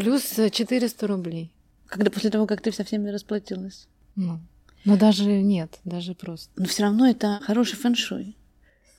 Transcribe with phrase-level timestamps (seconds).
[0.00, 1.52] Плюс 400 рублей.
[1.86, 3.86] Когда после того, как ты со всеми расплатилась?
[4.16, 4.40] Ну,
[4.86, 6.50] ну даже нет, даже просто.
[6.56, 8.34] Но все равно это хороший фэншуй.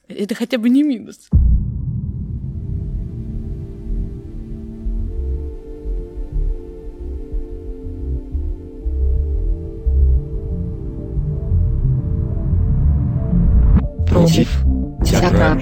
[0.08, 1.30] Это хотя бы не минус.
[14.08, 14.64] Против
[15.04, 15.60] театра.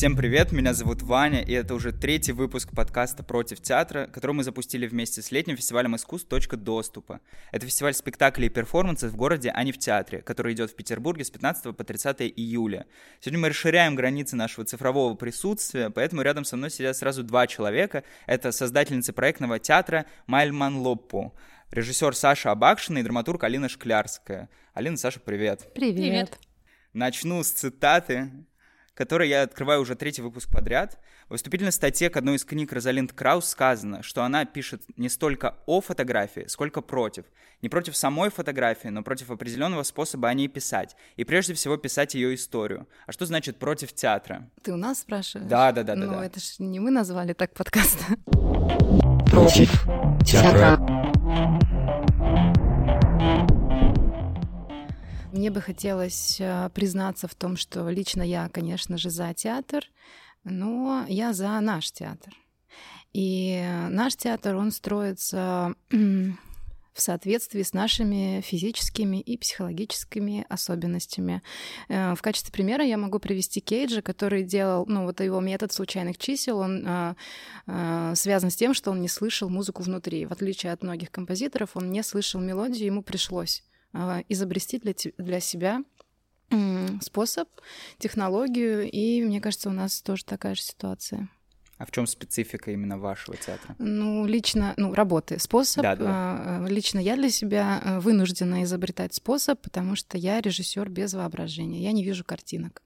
[0.00, 4.44] Всем привет, меня зовут Ваня, и это уже третий выпуск подкаста «Против театра», который мы
[4.44, 7.20] запустили вместе с летним фестивалем искусств «Точка доступа».
[7.52, 11.24] Это фестиваль спектаклей и перформансов в городе, а не в театре, который идет в Петербурге
[11.24, 12.86] с 15 по 30 июля.
[13.20, 18.02] Сегодня мы расширяем границы нашего цифрового присутствия, поэтому рядом со мной сидят сразу два человека.
[18.26, 21.34] Это создательницы проектного театра Майльман Лоппу,
[21.72, 24.48] режиссер Саша Абакшина и драматург Алина Шклярская.
[24.72, 25.70] Алина, Саша, привет.
[25.74, 25.96] Привет.
[25.96, 26.38] Привет.
[26.94, 28.30] Начну с цитаты
[29.00, 30.98] которой я открываю уже третий выпуск подряд.
[31.28, 35.56] В выступительной статье к одной из книг Розалинд Краус сказано, что она пишет не столько
[35.64, 37.24] о фотографии, сколько против.
[37.62, 40.96] Не против самой фотографии, но против определенного способа о ней писать.
[41.16, 42.86] И прежде всего писать ее историю.
[43.06, 44.50] А что значит против театра?
[44.62, 45.48] Ты у нас спрашиваешь?
[45.48, 46.18] Да, да, да, ну, да.
[46.18, 46.26] да.
[46.26, 48.04] это ж не мы назвали так подкаст.
[49.30, 49.70] Против
[50.26, 50.78] театра.
[55.32, 59.84] Мне бы хотелось э, признаться в том, что лично я, конечно же, за театр,
[60.42, 62.34] но я за наш театр.
[63.12, 71.42] И наш театр, он строится в соответствии с нашими физическими и психологическими особенностями.
[71.88, 76.18] Э, В качестве примера я могу привести Кейджа, который делал, ну вот его метод случайных
[76.18, 77.14] чисел, он э,
[77.68, 80.26] э, связан с тем, что он не слышал музыку внутри.
[80.26, 83.69] В отличие от многих композиторов, он не слышал мелодию, ему пришлось э,
[84.28, 85.82] изобрести для, для себя
[87.00, 87.48] способ,
[87.98, 91.28] технологию, и мне кажется, у нас тоже такая же ситуация.
[91.78, 93.74] А в чем специфика именно вашего театра?
[93.78, 95.82] Ну, лично, ну, работы, способ.
[95.82, 96.10] Да, да, да.
[96.64, 101.82] а, Лично я для себя а, вынуждена изобретать способ, потому что я режиссер без воображения.
[101.82, 102.82] Я не вижу картинок.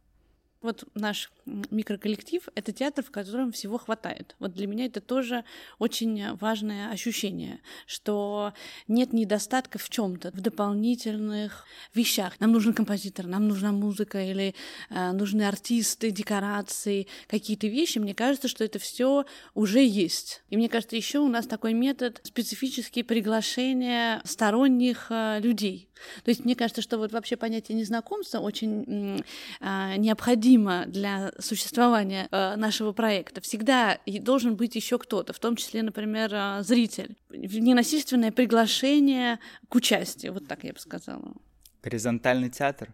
[0.64, 4.34] Вот наш микроколлектив— это театр, в котором всего хватает.
[4.38, 5.44] Вот для меня это тоже
[5.78, 8.54] очень важное ощущение, что
[8.88, 12.41] нет недостатков в чем то в дополнительных вещах.
[12.41, 14.54] Нам нужен композитор, нам нужна музыка или
[14.88, 17.98] э, нужны артисты, декорации, какие-то вещи.
[17.98, 20.42] Мне кажется, что это все уже есть.
[20.48, 25.91] И мне кажется, еще у нас такой метод специфический приглашения сторонних э, людей.
[26.25, 29.22] То есть мне кажется, что вот вообще понятие незнакомства очень
[29.60, 33.41] а, необходимо для существования э, нашего проекта.
[33.41, 37.16] Всегда должен быть еще кто-то, в том числе, например, э, зритель.
[37.31, 39.38] Ненасильственное приглашение
[39.69, 41.34] к участию, вот так я бы сказала.
[41.83, 42.88] Горизонтальный театр?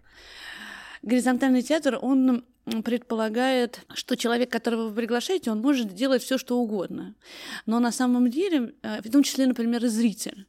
[1.02, 2.44] Горизонтальный театр, он
[2.84, 7.14] предполагает, что человек, которого вы приглашаете, он может делать все, что угодно.
[7.66, 10.46] Но на самом деле, э, в том числе, например, зритель.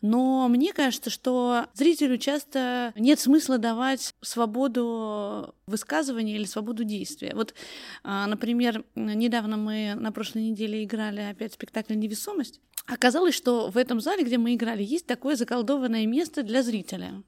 [0.00, 7.32] Но мне кажется, что зрителю часто нет смысла давать свободу высказывания или свободу действия.
[7.34, 7.54] Вот,
[8.02, 12.60] а, например, недавно мы на прошлой неделе играли опять спектакль «Невесомость».
[12.86, 17.22] Оказалось, что в этом зале, где мы играли, есть такое заколдованное место для зрителя.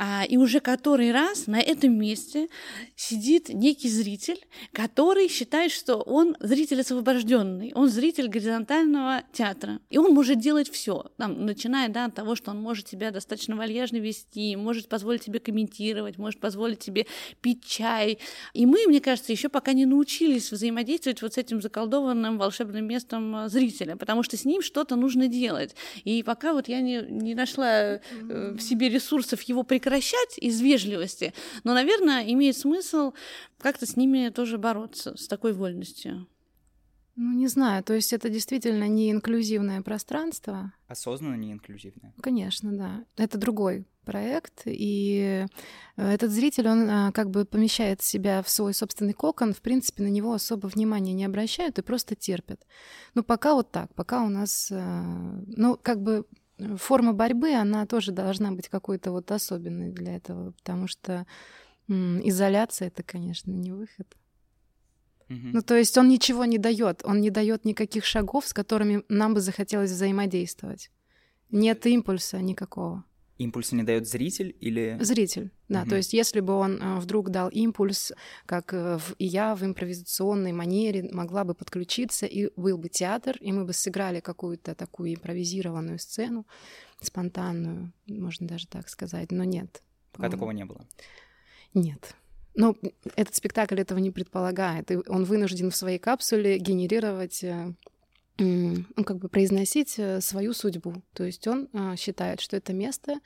[0.00, 2.48] А, И уже который раз на этом месте
[2.94, 4.38] сидит некий зритель,
[4.72, 9.80] который считает, что он зритель освобожденный, он зритель горизонтального театра.
[9.90, 13.96] И он может делать все, начиная да, от того, что он может себя достаточно вальяжно
[13.96, 17.06] вести, может позволить тебе комментировать, может позволить тебе
[17.40, 18.18] пить чай.
[18.54, 23.34] И мы, мне кажется, еще пока не научились взаимодействовать вот с этим заколдованным волшебным местом
[23.34, 25.74] а, зрителя, потому что с ним что-то нужно делать.
[26.04, 31.32] И пока вот я не, не нашла э, в себе ресурсов его прекращать из вежливости,
[31.64, 33.14] но, наверное, имеет смысл
[33.58, 36.26] как-то с ними тоже бороться, с такой вольностью.
[37.16, 40.72] Ну, не знаю, то есть это действительно не инклюзивное пространство.
[40.88, 42.12] Осознанно не инклюзивное.
[42.20, 43.04] Конечно, да.
[43.16, 45.46] Это другой проект, и
[45.96, 50.02] э, этот зритель, он а, как бы помещает себя в свой собственный кокон, в принципе,
[50.02, 52.60] на него особо внимания не обращают и просто терпят.
[53.14, 55.02] Ну, пока вот так, пока у нас, э,
[55.56, 60.52] ну, как бы э, форма борьбы, она тоже должна быть какой-то вот особенной для этого,
[60.52, 61.26] потому что
[61.88, 64.06] изоляция— это, конечно, не выход.
[65.28, 65.52] Мгм.
[65.52, 69.34] Ну, то есть он ничего не дает, он не дает никаких шагов, с которыми нам
[69.34, 70.90] бы захотелось взаимодействовать.
[71.50, 73.04] Нет импульса никакого.
[73.38, 74.98] Импульса не дает зритель или...
[75.00, 75.80] Зритель, да.
[75.82, 75.90] Мгм.
[75.90, 78.12] То есть если бы он э, вдруг дал импульс,
[78.46, 83.36] как э, в- и я в импровизационной манере могла бы подключиться, и был бы театр,
[83.40, 86.46] и мы бы сыграли какую-то такую импровизированную сцену,
[87.00, 89.82] спонтанную, можно даже так сказать, но нет.
[90.12, 90.84] Пока такого не было.
[91.74, 92.16] Нет.
[92.54, 92.76] Но
[93.14, 97.72] этот спектакль этого не предполагает, и он вынужден в своей капсуле генерировать э,
[98.38, 101.02] ну, как бы произносить э, свою судьбу.
[101.12, 103.18] То есть он а, считает, что это место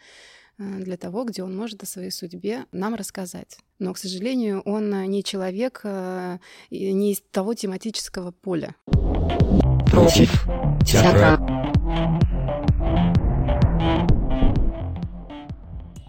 [0.58, 3.58] э, для того, где он может о своей судьбе нам рассказать.
[3.78, 8.74] Но, к сожалению, он не человек не из того тематического поля.
[9.90, 10.46] Против
[10.86, 11.41] театра.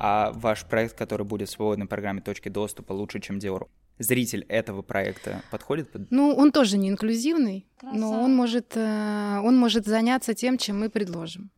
[0.05, 3.69] А ваш проект, который будет в свободной программе «Точки доступа» лучше, чем Dior,
[3.99, 5.93] зритель этого проекта подходит?
[5.93, 6.11] Под...
[6.11, 7.97] Ну, он тоже не инклюзивный, Красава.
[7.97, 11.51] но он может, э, он может заняться тем, чем мы предложим.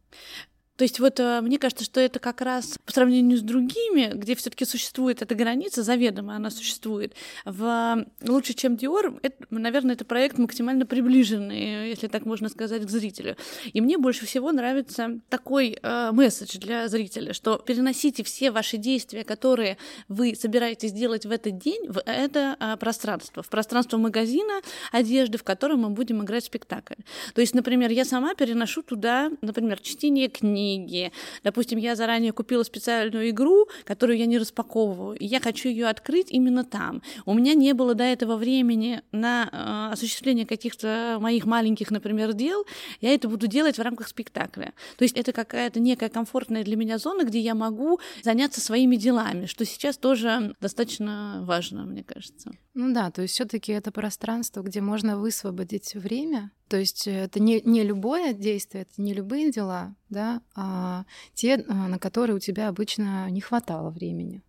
[0.78, 4.36] То есть вот э, мне кажется, что это как раз по сравнению с другими, где
[4.36, 7.14] все таки существует эта граница, заведомо она существует,
[7.46, 12.90] в «Лучше, чем Диор», это, наверное, это проект максимально приближенный, если так можно сказать, к
[12.90, 13.38] зрителю.
[13.72, 19.24] И мне больше всего нравится такой э, месседж для зрителя, что переносите все ваши действия,
[19.24, 19.78] которые
[20.10, 24.62] вы собираетесь делать в этот день, в это э, пространство, в пространство магазина
[24.92, 26.96] одежды, в котором мы будем играть спектакль.
[27.34, 31.12] То есть, например, я сама переношу туда, например, чтение книг, книги.
[31.44, 36.32] Допустим, я заранее купила специальную игру, которую я не распаковываю, и я хочу ее открыть
[36.32, 37.02] именно там.
[37.26, 42.66] У меня не было до этого времени на э, осуществление каких-то моих маленьких, например, дел.
[43.02, 44.74] Я это буду делать в рамках спектакля.
[44.98, 49.46] То есть это какая-то некая комфортная для меня зона, где я могу заняться своими делами,
[49.46, 52.52] что сейчас тоже достаточно важно, мне кажется.
[52.76, 56.52] Ну да, то есть все-таки это пространство, где можно высвободить время.
[56.68, 61.88] То есть это не, не любое действие, это не любые дела, да, а те, а,
[61.88, 64.44] на которые у тебя обычно не хватало времени.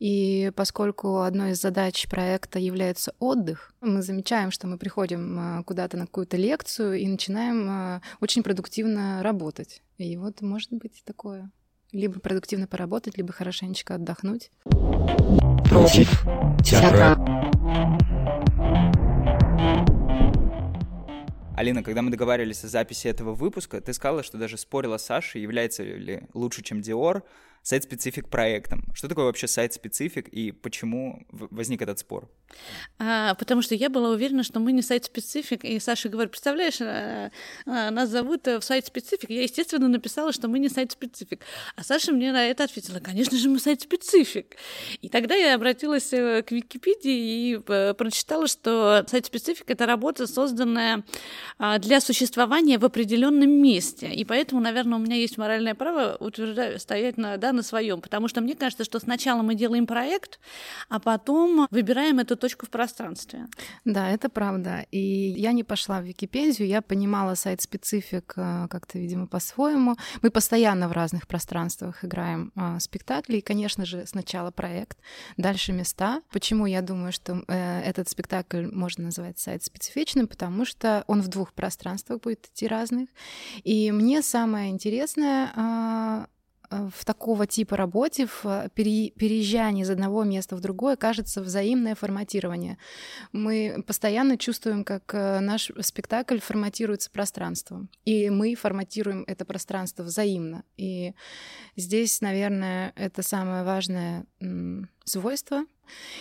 [0.00, 5.96] И поскольку одной из задач проекта является отдых, мы замечаем, что мы приходим а, куда-то
[5.96, 9.82] на какую-то лекцию и начинаем а, очень продуктивно работать.
[9.98, 11.48] И вот может быть такое.
[11.92, 14.50] Либо продуктивно поработать, либо хорошенечко отдохнуть.
[15.68, 16.24] Против
[16.64, 17.18] театра.
[21.54, 25.42] Алина, когда мы договаривались о записи этого выпуска, ты сказала, что даже спорила с Сашей,
[25.42, 27.24] является ли лучше, чем Dior,
[27.62, 28.84] сайт-специфик проектом.
[28.92, 32.28] Что такое вообще сайт-специфик и почему возник этот спор?
[32.98, 37.30] А, потому что я была уверена, что мы не сайт-специфик, и Саша говорит, представляешь, а,
[37.66, 39.30] а, нас зовут э, в сайт-специфик.
[39.30, 41.42] Я, естественно, написала, что мы не сайт-специфик.
[41.76, 44.56] А Саша мне на это ответила, конечно же, мы сайт-специфик.
[45.00, 51.04] И тогда я обратилась к Википедии и прочитала, что сайт-специфик— это работа, созданная
[51.58, 54.12] а, для существования в определенном месте.
[54.12, 58.28] И поэтому, наверное, у меня есть моральное право утверждать, стоять на, да, на своем, потому
[58.28, 60.40] что мне кажется, что сначала мы делаем проект,
[60.88, 63.46] а потом выбираем эту точку в пространстве.
[63.84, 64.86] Да, это правда.
[64.90, 69.96] И я не пошла в Википедию, я понимала сайт-специфик э, как-то, видимо, по-своему.
[70.22, 74.98] Мы постоянно в разных пространствах играем а, спектакли, и, конечно же, сначала проект,
[75.36, 76.22] дальше места.
[76.32, 80.26] Почему я думаю, что э, этот спектакль можно назвать сайт-специфичным?
[80.26, 83.08] Потому что он в двух пространствах будет идти разных.
[83.64, 86.26] И мне самое интересное Э,
[86.72, 92.78] в такого типа работе, в э, переезжании из одного места в другое, кажется взаимное форматирование.
[93.32, 100.64] Мы постоянно чувствуем, как э, наш спектакль форматируется пространством, и мы форматируем это пространство взаимно.
[100.76, 101.14] И
[101.76, 104.24] здесь, наверное, это самое важное
[105.04, 105.64] свойство.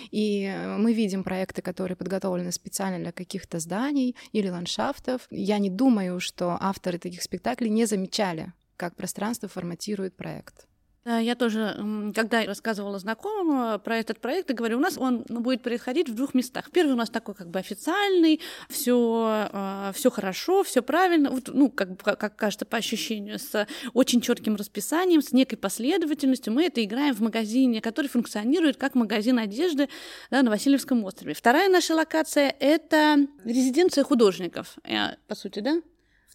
[0.09, 5.27] И мы видим проекты, которые подготовлены специально для каких-то зданий или ландшафтов.
[5.30, 10.66] Я не думаю, что авторы таких спектаклей не замечали как пространство форматирует проект.
[11.06, 16.09] Я тоже, когда рассказывала знакомым про этот проект, я говорю, у нас он будет происходить
[16.09, 16.69] в двух местах.
[16.71, 21.69] Первый у нас такой как бы официальный, все, а, все хорошо, все правильно, вот, ну,
[21.71, 26.54] как, как кажется, по ощущению, с очень четким расписанием, с некой последовательностью.
[26.54, 29.90] Мы это играем в магазине, который функционирует как магазин одежды
[30.30, 31.33] да, на Васильевском острове.
[31.33, 35.81] Вторая наша локация— это резиденция художников, э, по сути, да?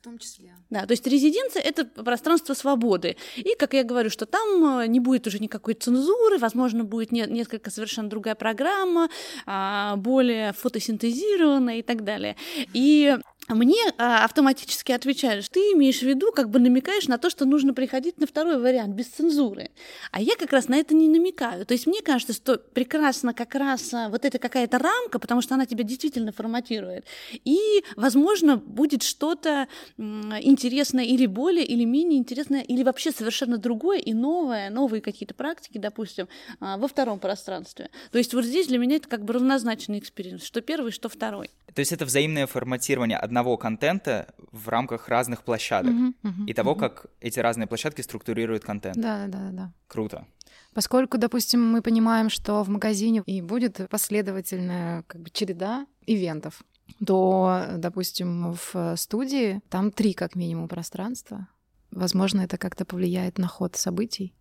[0.06, 0.54] Том числе.
[0.70, 3.16] Да, то есть резиденция— это пространство свободы.
[3.36, 7.26] И, как я говорю, что там э, не будет уже никакой цензуры, возможно, будет не,
[7.26, 9.08] несколько совершенно другая программа,
[9.46, 12.36] а, более фотосинтезированная и так далее.
[12.72, 17.30] И мне а, автоматически отвечают, что ты имеешь в виду, как бы намекаешь на то,
[17.30, 19.70] что нужно приходить на второй вариант, без цензуры.
[20.10, 21.64] А я как раз на это не намекаю.
[21.64, 25.54] То есть мне кажется, что прекрасно как раз а, вот эта какая-то рамка, потому что
[25.54, 27.04] она тебя действительно форматирует.
[27.44, 34.12] И, возможно, будет что-то интересное или более, или менее интересное, или вообще совершенно другое и
[34.12, 36.28] новое, новые какие-то практики, допустим,
[36.60, 37.90] а, во втором пространстве.
[38.10, 41.50] То есть вот здесь для меня это как бы равнозначный эксперимент, что первый, что второй.
[41.74, 46.72] То есть это взаимное форматирование одного контента в рамках разных площадок uh-huh, uh-huh, и того,
[46.72, 46.78] uh-huh.
[46.78, 48.96] как эти разные площадки структурируют контент.
[48.96, 49.72] Да, да, да, да.
[49.88, 50.24] Круто.
[50.72, 56.62] Поскольку, допустим, мы понимаем, что в магазине и будет последовательная как бы, череда ивентов,
[57.06, 61.48] то, допустим, в студии там три как минимум пространства.
[61.90, 64.34] Возможно, это как-то повлияет на ход событий.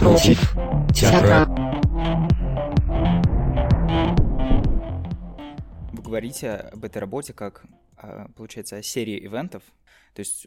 [0.00, 0.56] Против
[0.92, 1.46] театра.
[6.06, 7.64] Говорите об этой работе как,
[7.96, 9.62] а, получается, о серии ивентов.
[10.14, 10.46] То есть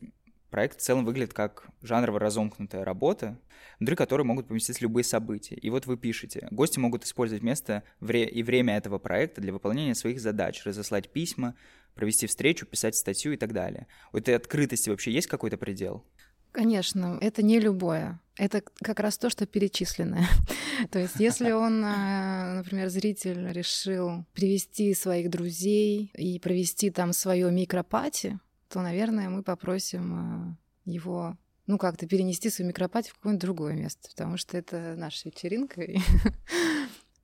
[0.50, 3.38] проект в целом выглядит как жанрово разомкнутая работа,
[3.80, 5.56] внутри которой могут поместиться любые события.
[5.56, 10.20] И вот вы пишете, гости могут использовать место и время этого проекта для выполнения своих
[10.20, 11.56] задач, разослать письма,
[11.94, 13.88] провести встречу, писать статью и так далее.
[14.14, 16.06] У этой открытости вообще есть какой-то предел?
[16.52, 18.20] Конечно, это не любое.
[18.38, 20.28] Это как раз то, что перечисленное.
[20.92, 27.52] то есть, если он, э, например, зритель решил привести своих друзей и провести там свое
[27.52, 28.40] микропати,
[28.70, 31.38] то, наверное, мы попросим э, его
[31.68, 35.82] ну, как-то перенести свою микропати в какое-нибудь другое место, потому что это наша вечеринка.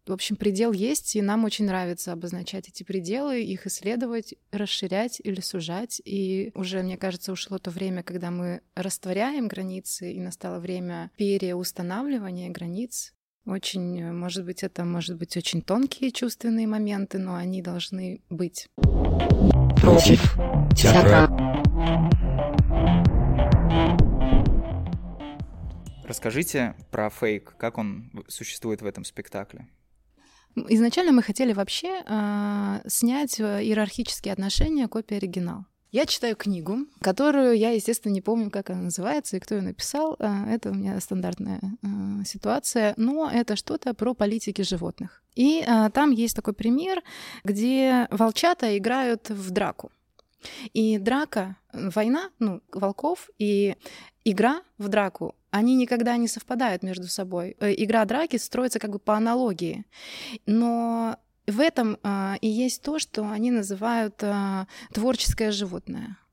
[0.08, 5.42] В общем, предел есть, и нам очень нравится обозначать эти пределы, их исследовать, расширять или
[5.42, 6.00] сужать.
[6.06, 12.52] И уже, мне кажется, ушло то время, когда мы растворяем границы, и настало время переустанавливания
[12.52, 13.14] границ.
[13.48, 18.68] Очень, может быть, это может быть очень тонкие чувственные моменты, но они должны быть.
[19.82, 20.36] Против
[20.78, 21.30] театра.
[26.04, 29.68] Расскажите про фейк, как он существует в этом спектакле.
[30.56, 35.66] Изначально мы хотели вообще э, снять иерархические отношения копия оригинал.
[35.92, 40.16] Я читаю книгу, которую я, естественно, не помню, как она называется и кто ее написал.
[40.20, 45.22] Э, это у меня стандартная э, ситуация, но это что-то про политики животных.
[45.36, 47.04] И там есть такой пример,
[47.44, 49.92] где волчата играют в драку.
[50.74, 53.76] И драка, война, ну, волков и
[54.24, 57.56] игра в драку они никогда не совпадают между собой.
[57.62, 59.86] Э, игра драки строится как бы по аналогии.
[60.46, 66.25] Но в этом а, и есть то, что они называют а, творческое животное э,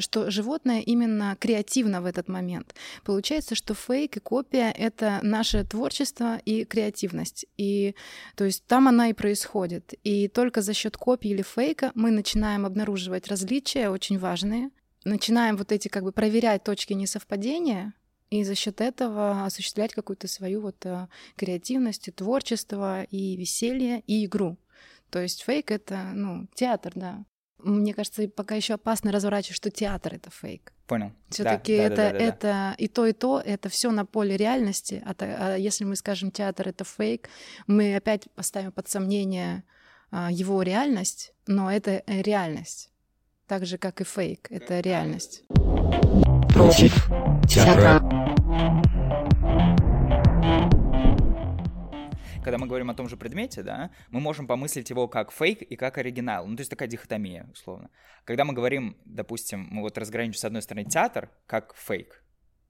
[0.00, 2.74] что животное именно креативно в этот момент.
[3.04, 7.46] Получается, что фейк и копия— это наше творчество и креативность.
[7.56, 7.94] И
[8.36, 9.94] то есть там она и происходит.
[10.04, 14.70] И только за счет копии или фейка мы начинаем обнаруживать различия очень важные,
[15.04, 17.94] начинаем вот эти как бы проверять точки несовпадения,
[18.30, 24.24] и за счет этого осуществлять какую-то свою вот э, креативность, и творчество, и веселье, и
[24.24, 24.56] игру.
[25.10, 27.24] То есть фейк— это, ну, театр, да.
[27.62, 30.72] Мне кажется, пока еще опасно разворачивать, что театр— это фейк.
[30.86, 31.12] Понял.
[31.28, 32.74] Все-таки да, это, да, да, да, это да.
[32.78, 35.02] и то, и то, это все на поле реальности.
[35.06, 37.28] А, а если мы скажем театр это фейк,
[37.66, 39.64] мы опять поставим под сомнение
[40.10, 42.90] а, его реальность, но это э, реальность.
[43.46, 45.44] Так же, как и фейк, это реальность.
[46.52, 47.08] Против
[47.48, 48.09] театра.
[52.50, 55.76] Когда мы говорим о том же предмете, да, мы можем помыслить его как фейк и
[55.76, 56.48] как оригинал.
[56.48, 57.90] Ну, то есть такая дихотомия, условно.
[58.24, 62.24] Когда мы говорим, допустим, мы вот разграничим с одной стороны театр как фейк,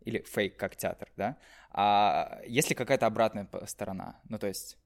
[0.05, 1.39] или фейк как театр, да,
[1.71, 4.21] а есть ли какая-то обратная сторона?
[4.29, 4.77] Ну, то есть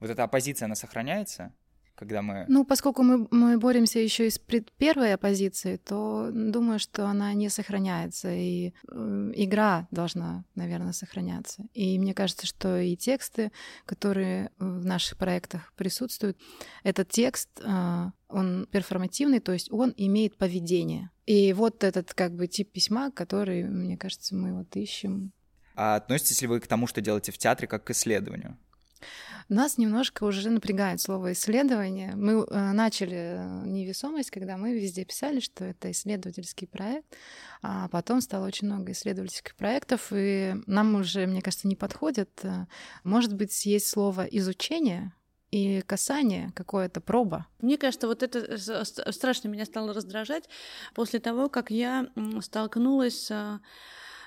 [0.00, 1.54] вот эта оппозиция, она сохраняется,
[2.02, 2.44] когда мы...
[2.48, 4.40] Ну, поскольку мы, мы боремся еще и с
[4.76, 11.64] первой оппозицией, то думаю, что она не сохраняется, и э, игра должна, наверное, сохраняться.
[11.74, 13.52] И мне кажется, что и тексты,
[13.86, 16.36] которые в наших проектах присутствуют,
[16.82, 21.10] этот текст, э, он перформативный, то есть он имеет поведение.
[21.26, 25.30] И вот этот как бы тип письма, который, мне кажется, мы вот ищем.
[25.76, 28.58] А относитесь ли вы к тому, что делаете в театре, как к исследованию?
[29.48, 32.14] Нас немножко уже напрягает слово исследование.
[32.14, 37.06] Мы э, начали э, невесомость, когда мы везде писали, что это исследовательский проект,
[37.62, 42.30] а потом стало очень много исследовательских проектов, и нам уже, мне кажется, не подходит.
[42.42, 42.66] Э,
[43.04, 45.12] может быть, есть слово изучение,
[45.50, 47.46] и касание, какое-то проба.
[47.60, 48.56] Мне кажется, вот это
[49.12, 50.48] страшно меня стало раздражать
[50.94, 52.08] после того, как я
[52.40, 53.30] столкнулась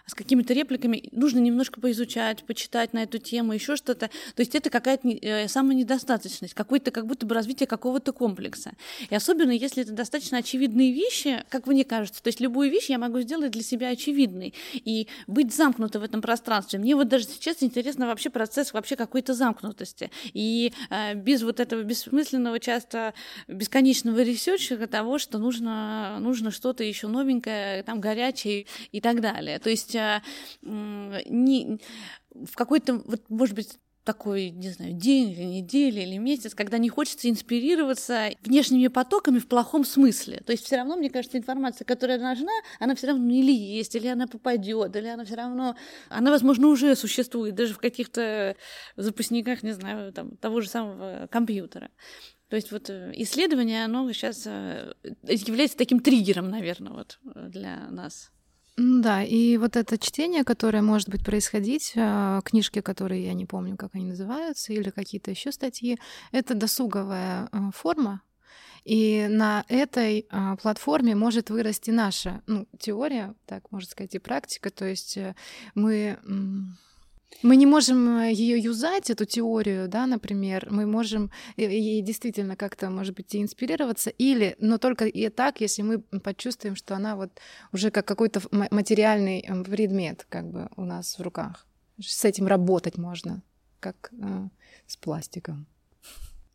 [0.05, 4.09] с какими-то репликами нужно немножко поизучать, почитать на эту тему, еще что-то.
[4.35, 8.73] То есть это какая-то э, самая недостаточность, какой-то как будто бы развитие какого-то комплекса.
[9.09, 12.97] И особенно если это достаточно очевидные вещи, как мне кажется, то есть любую вещь я
[12.97, 16.79] могу сделать для себя очевидной и быть замкнутой в этом пространстве.
[16.79, 20.11] Мне вот даже сейчас интересно вообще процесс вообще какой-то замкнутости.
[20.33, 23.13] И э, без вот этого бессмысленного, часто
[23.47, 29.59] бесконечного research а того, что нужно, нужно что-то еще новенькое, там горячее и так далее.
[29.59, 30.21] То есть есть
[31.29, 31.79] не,
[32.33, 36.89] в какой-то, вот, может быть, такой, не знаю, день или неделя или месяц, когда не
[36.89, 40.41] хочется инспирироваться внешними потоками в плохом смысле.
[40.45, 44.07] То есть все равно, мне кажется, информация, которая нужна, она все равно или есть, или
[44.07, 45.75] она попадет, или она все равно,
[46.07, 48.55] она, возможно, уже существует, даже в каких-то
[48.95, 51.89] запасниках, не знаю, там, того же самого компьютера.
[52.47, 58.31] То есть вот э, исследование, оно сейчас э, является таким триггером, наверное, вот для нас.
[58.77, 63.77] Да, и вот это чтение, которое может быть происходить, а, книжки, которые я не помню,
[63.77, 65.97] как они называются, или какие-то еще статьи,
[66.33, 68.21] это досуговая а, форма,
[68.83, 74.69] и на этой а, платформе может вырасти наша ну, теория, так можно сказать, и практика.
[74.69, 75.35] То есть э,
[75.73, 76.19] мы
[77.41, 82.89] мы не можем э, ее юзать, эту теорию, да, например, мы можем ей действительно как-то,
[82.89, 87.31] может быть, и инспирироваться, или, но только и так, если мы почувствуем, что она вот
[87.71, 91.65] уже как какой-то материальный эм, предмет как бы у нас в руках.
[91.99, 93.41] С этим работать можно,
[93.79, 94.47] как э,
[94.87, 95.67] с пластиком.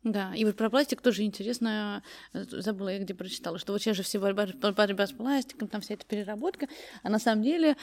[0.03, 2.01] Да, и вот про пластик тоже интересно,
[2.33, 5.81] э, забыла я где прочитала, что вот сейчас же все борьба, борьба с пластиком, там
[5.81, 6.67] вся эта переработка,
[7.03, 7.77] а на самом деле,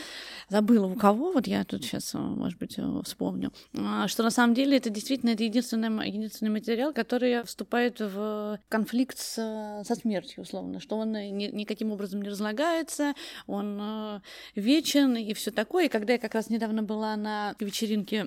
[0.49, 4.31] забыла у кого, вот я тут сейчас, э, может быть, э, вспомню, а, что на
[4.31, 10.43] самом деле это действительно это единственный, единственный материал, который вступает в конфликт с, со смертью,
[10.43, 13.15] условно, что он ни, никаким образом не разлагается,
[13.47, 14.21] он
[14.57, 15.87] вечен и все такое.
[15.87, 18.25] И когда я как раз недавно была на вечеринке,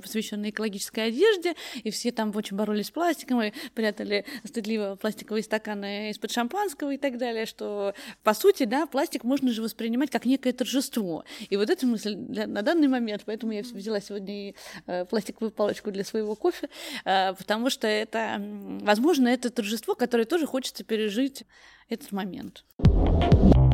[0.00, 5.42] посвященной экологической одежде, и все там очень боролись с пластиком, пластиком, и прятали стыдливо пластиковые
[5.42, 10.26] стаканы из-под шампанского и так далее, что, по сути, да, пластик можно же воспринимать как
[10.26, 11.24] некое торжество.
[11.48, 14.54] И вот эта мысль для, на данный момент, поэтому я взяла сегодня и
[14.86, 16.68] э, пластиковую палочку для своего кофе,
[17.06, 18.36] э, потому что это,
[18.82, 21.44] возможно, это торжество, которое тоже хочется пережить
[21.88, 22.64] этот момент.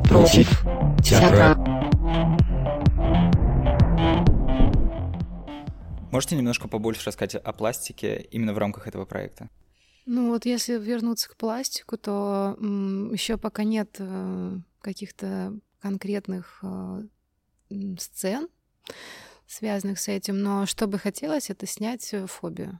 [0.08, 0.64] Против
[1.02, 1.90] театра.
[6.14, 9.50] Можете немножко побольше рассказать о пластике именно в рамках этого проекта?
[10.06, 12.56] Ну вот если вернуться к пластику, то
[13.10, 17.02] еще пока нет э, каких-то конкретных э,
[17.98, 18.46] сцен,
[19.48, 22.78] связанных с этим, но что бы хотелось, это снять фобию,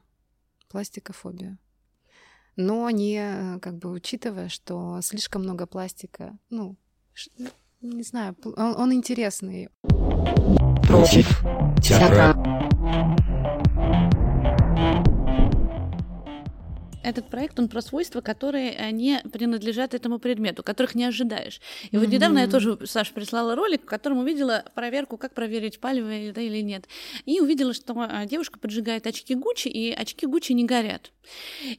[0.69, 1.57] пластикофобию.
[2.55, 6.77] Но не э, как бы учитывая, что слишком много пластика, ну,
[7.81, 9.67] не знаю, он, он интересный.
[10.87, 11.43] Против
[11.83, 12.33] театра.
[17.05, 21.61] Этот проект, он про свойства, которые э, не принадлежат этому предмету, которых не ожидаешь.
[21.83, 21.99] И mm-hmm.
[21.99, 26.41] вот недавно я тоже, Саша, прислала ролик, в котором увидела проверку, как проверить палево да,
[26.41, 26.87] или нет.
[27.25, 31.11] И увидела, что э, девушка поджигает очки Гуччи, и очки Гуччи не горят.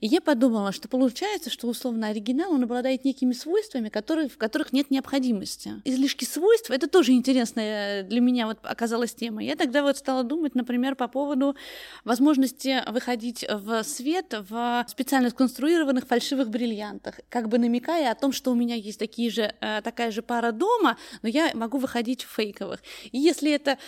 [0.01, 4.73] И я подумала, что получается, что условно оригинал, он обладает некими свойствами, которые, в которых
[4.73, 5.75] нет необходимости.
[5.85, 9.43] Излишки свойств— это тоже интересная для меня вот оказалась тема.
[9.43, 11.57] Я тогда вот стала думать, например, по поводу
[12.05, 18.33] возможности выходить в свет в специальном специально сконструированных фальшивых бриллиантах, как бы намекая о том,
[18.33, 22.23] что у меня есть такие же, э, такая же пара дома, но я могу выходить
[22.23, 22.83] в фейковых.
[23.13, 23.79] И если это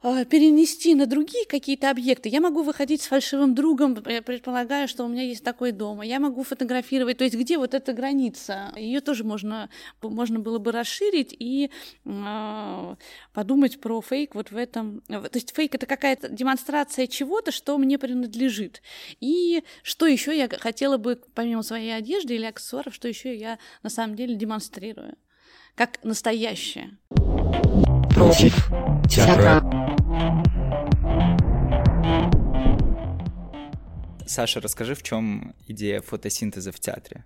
[0.00, 2.28] перенести на другие какие-то объекты.
[2.28, 6.04] Я могу выходить с фальшивым другом, я предполагаю, что у меня есть такой дома.
[6.04, 7.18] Я могу фотографировать.
[7.18, 8.72] То есть где вот эта граница?
[8.76, 9.68] Ее тоже можно,
[10.02, 11.70] можно было бы расширить и
[12.04, 12.96] э,
[13.32, 15.02] подумать про фейк вот в этом.
[15.08, 18.82] То есть фейк это какая-то демонстрация чего-то, что мне принадлежит.
[19.20, 23.90] И что еще я хотела бы, помимо своей одежды или аксессуаров, что еще я на
[23.90, 25.16] самом деле демонстрирую?
[25.74, 26.98] Как настоящее.
[28.14, 28.68] Против
[29.08, 29.62] театра.
[34.28, 37.24] Саша, расскажи, в чем идея фотосинтеза в театре?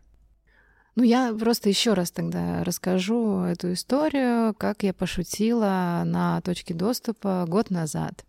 [0.94, 7.44] Ну, я просто еще раз тогда расскажу эту историю, как я пошутила на точке доступа
[7.48, 8.24] год назад,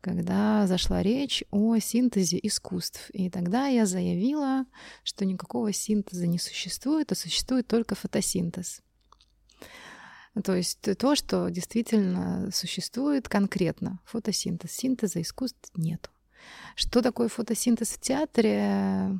[0.00, 3.10] когда зашла речь о синтезе искусств.
[3.10, 4.66] И тогда я заявила,
[5.02, 8.82] что никакого синтеза не существует, а существует только фотосинтез.
[10.44, 13.98] То есть то, что действительно существует конкретно.
[14.04, 14.70] Фотосинтез.
[14.70, 16.10] Синтеза искусств нету.
[16.74, 19.18] Что такое фотосинтез в театре?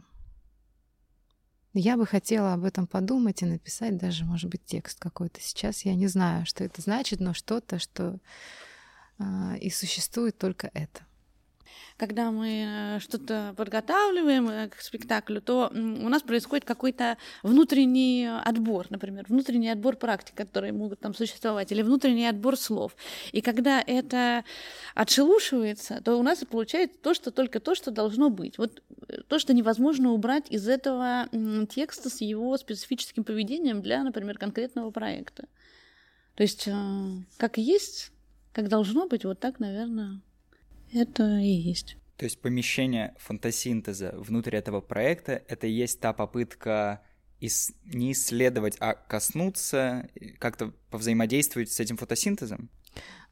[1.74, 5.40] Я бы хотела об этом подумать и написать даже, может быть, текст какой-то.
[5.40, 8.18] Сейчас я не знаю, что это значит, но что-то, что
[9.18, 11.07] э, и существует только это
[11.98, 18.86] когда мы э, что-то подготавливаем э, к спектаклю, то у нас происходит какой-то внутренний отбор,
[18.88, 22.94] например, внутренний отбор практик, которые могут там существовать, или внутренний отбор слов.
[23.32, 24.44] И когда это
[24.94, 28.58] отшелушивается, то у нас получается то, что только то, что должно быть.
[28.58, 31.28] Вот э, то, что невозможно убрать из этого
[31.68, 35.48] текста с его специфическим поведением для, например, конкретного проекта.
[36.36, 36.68] То есть
[37.36, 38.12] как есть,
[38.52, 40.20] как должно быть, вот так, наверное,
[40.92, 41.96] это и есть.
[42.16, 47.02] То есть помещение фотосинтеза внутрь этого проекта— это и есть та попытка
[47.40, 52.70] ис- не исследовать, а коснуться, как-то повзаимодействовать с этим фотосинтезом?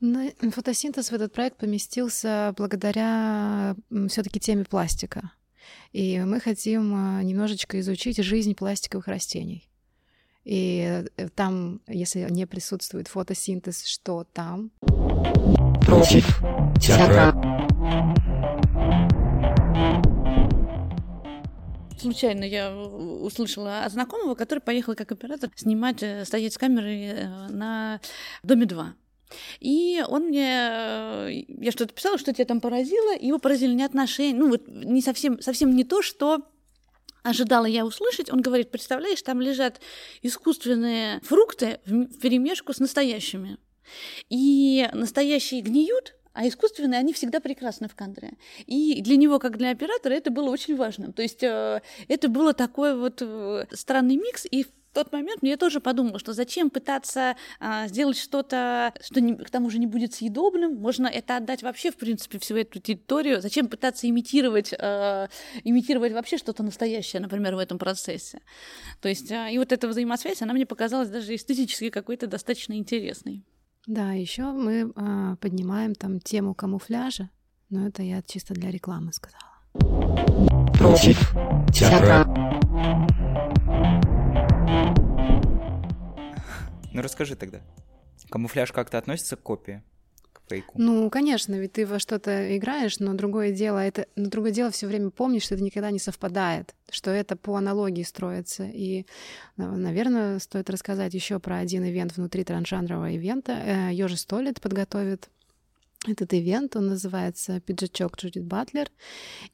[0.01, 3.75] Ну, фотосинтез в этот проект поместился благодаря
[4.09, 5.33] все-таки теме пластика.
[5.93, 9.69] И мы хотим а, немножечко изучить жизнь пластиковых растений.
[10.45, 14.71] И э, там, если не присутствует фотосинтез, что там?
[15.87, 16.27] Против
[16.83, 17.33] театра.
[22.01, 27.49] Случайно я услышала от знакомого, который поехал как оператор снимать, э, стоять с камерой э,
[27.51, 28.01] на
[28.43, 28.95] Доме 2.
[29.61, 34.37] И он мне, э, я что-то писала, что тебя там поразило, его поразили не отношения,
[34.37, 36.43] ну вот не совсем, совсем не то, что
[37.23, 39.81] ожидала я услышать, он говорит, представляешь, там лежат
[40.23, 43.59] искусственные фрукты в перемешку с настоящими.
[44.29, 48.33] И настоящие гниют, а искусственные, они всегда прекрасны в кадре.
[48.67, 51.13] И для него, как для оператора, это было очень важным.
[51.15, 55.59] То есть э, это было такой вот э, странный микс, и в тот момент мне
[55.59, 60.15] тоже подумала, что зачем пытаться а, сделать что-то, что не, к тому же не будет
[60.15, 65.29] съедобным, можно это отдать вообще, в принципе, всю эту территорию, зачем пытаться имитировать, а,
[65.65, 68.41] имитировать вообще что-то настоящее, например, в этом процессе.
[69.03, 73.45] То есть, а, и вот эта взаимосвязь, она мне показалась даже эстетически какой-то достаточно интересной.
[73.87, 77.31] Да, еще мы а, поднимаем там тему камуфляжа,
[77.71, 79.45] но это я чисто для рекламы сказала.
[80.75, 81.33] Против
[81.73, 82.25] театра.
[86.93, 87.61] Ну расскажи тогда.
[88.29, 89.85] Камуфляж как-то относится к копии?
[90.49, 90.75] Фейку?
[90.77, 94.87] Ну, конечно, ведь ты во что-то играешь, но другое дело, это, но другое дело все
[94.87, 98.65] время помнишь, что это никогда не совпадает, что это по аналогии строится.
[98.65, 99.07] И,
[99.57, 103.91] наверное, стоит рассказать еще про один ивент внутри трансжанрового ивента.
[103.91, 105.29] Ёжи Столет подготовит
[106.07, 108.91] этот ивент, он называется «Пиджачок Джудит Батлер».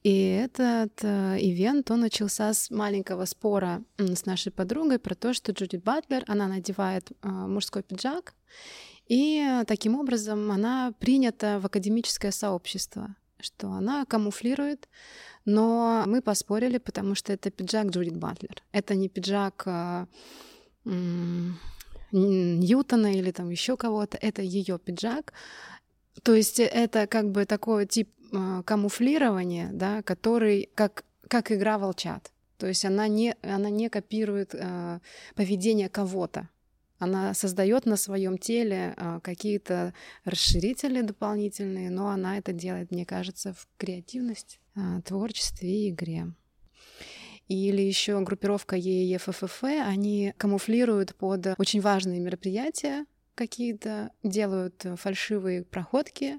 [0.03, 5.53] И этот э, ивент, он начался с маленького спора с нашей подругой про то, что
[5.53, 8.35] Джудит Батлер, она надевает э, мужской пиджак,
[9.07, 14.89] и таким образом она принята в академическое сообщество, что она камуфлирует,
[15.45, 18.63] но мы поспорили, потому что это пиджак Джудит Батлер.
[18.73, 20.07] Это не пиджак э,
[22.13, 25.33] Ньютона или там еще кого-то, это ее пиджак,
[26.23, 32.31] то есть это как бы такой тип э, камуфлирования, да, который как, как игра волчат.
[32.59, 35.01] То есть она не, она не копирует э,
[35.35, 36.49] поведение кого-то.
[37.03, 39.93] Она создает на своем теле э, какие-то
[40.25, 46.29] расширители дополнительные, но она это делает, мне кажется, в креативности, э, творчестве и игре.
[47.49, 56.39] Или еще группировка ЕЕФФФ, они камуфлируют под очень важные мероприятия, какие-то, делают фальшивые проходки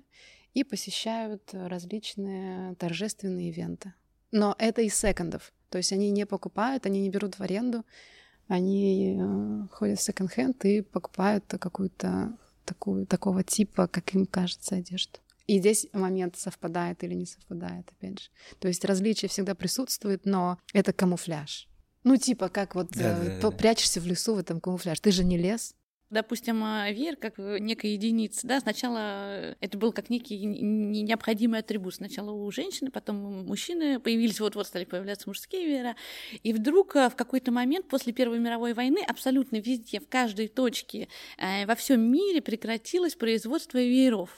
[0.54, 3.96] и посещают различные торжественные ивенты.
[4.32, 5.52] Но это из секондов.
[5.70, 7.84] То есть они не покупают, они не берут в аренду,
[8.48, 15.20] они э, ходят в секонд-хенд и покупают какую-то такую, такого типа, как им кажется, одежду.
[15.48, 18.30] И здесь момент совпадает или не совпадает, опять же.
[18.60, 21.68] То есть различие всегда присутствует, но это камуфляж.
[22.04, 23.52] Ну, типа, как вот да, да, да.
[23.52, 25.00] прячешься в лесу в этом камуфляж.
[25.00, 25.76] Ты же не лес,
[26.14, 31.96] допустим, а, веер как некая единица, да, сначала это был как некий необходимый атрибут.
[31.96, 35.96] Сначала у женщины, потом у мужчины появились, вот-вот стали появляться мужские веера,
[36.44, 41.08] и вдруг а, в какой-то момент после Первой мировой войны абсолютно везде, в каждой точке
[41.38, 44.30] э, во всем мире прекратилось производство вееров.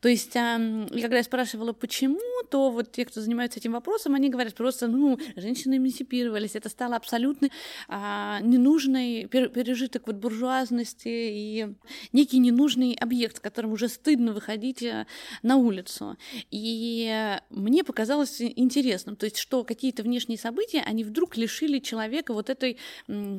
[0.00, 4.54] То есть, когда я спрашивала, почему, то вот те, кто занимаются этим вопросом, они говорят
[4.54, 7.48] просто, ну, женщины эмансипировались, это стало абсолютно
[7.88, 11.74] а, ненужный пережиток вот буржуазности, и
[12.12, 15.06] некий ненужный объект, с которым уже стыдно выходить э,
[15.42, 16.16] на улицу.
[16.50, 22.50] И мне показалось интересным, то есть что какие-то внешние события, они вдруг лишили человека вот
[22.50, 22.78] этой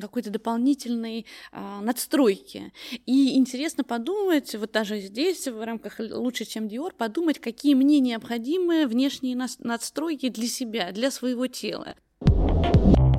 [0.00, 2.72] какой-то дополнительной а, надстройки.
[3.06, 8.86] И интересно подумать, вот даже здесь, в рамках «Лучше, чем Dior», подумать, какие мне необходимы
[8.86, 11.94] внешние надстройки для себя, для своего тела.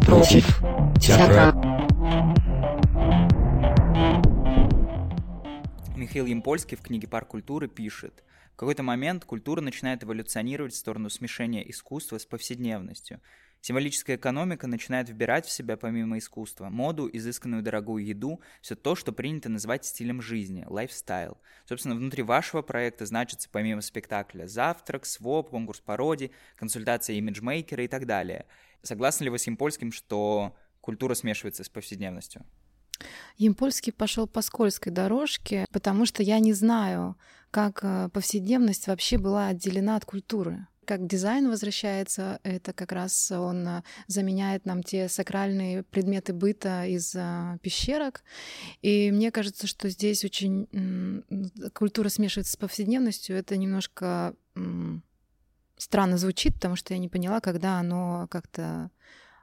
[0.05, 0.59] Против
[1.01, 1.86] театра.
[6.07, 11.09] Михаил Ямпольский в книге «Парк культуры» пишет, в какой-то момент культура начинает эволюционировать в сторону
[11.09, 13.19] смешения искусства с повседневностью.
[13.59, 19.11] Символическая экономика начинает вбирать в себя помимо искусства моду, изысканную дорогую еду, все то, что
[19.11, 21.39] принято называть стилем жизни, lifestyle.
[21.65, 28.05] Собственно, внутри вашего проекта значится помимо спектакля завтрак, своп, конкурс пародий, консультация имиджмейкера и так
[28.05, 28.45] далее.
[28.81, 32.45] Согласны ли вы с Ямпольским, что культура смешивается с повседневностью?
[33.37, 37.15] Емпольский пошел по скользкой дорожке, потому что я не знаю,
[37.51, 40.67] как э, повседневность вообще была отделена от культуры.
[40.85, 47.13] как дизайн возвращается, это как раз он а, заменяет нам те сакральные предметы быта из
[47.13, 48.23] а, пещерок.
[48.81, 51.23] И мне кажется, что здесь очень
[51.73, 53.35] культура смешивается с повседневностью.
[53.35, 54.33] Это немножко
[55.77, 58.89] странно звучит, потому что я не поняла, когда оно как-то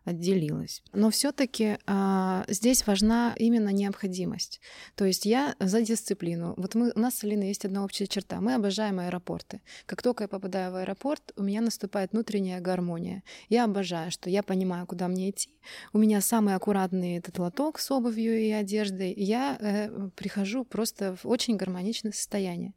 [0.05, 0.83] отделилась.
[0.93, 4.61] Но все-таки а, здесь важна именно необходимость.
[4.95, 6.55] То есть я за дисциплину.
[6.57, 8.41] Вот мы, у нас с Алиной есть одна общая черта.
[8.41, 9.61] Мы обожаем аэропорты.
[9.87, 13.23] Как только я попадаю в аэропорт, у меня наступает внутренняя гармония.
[13.49, 15.51] Я обожаю, что я понимаю, куда мне идти.
[15.93, 19.13] У меня самый аккуратный этот лоток с обувью и одеждой.
[19.15, 22.75] Я э, прихожу просто в очень гармоничное состояние.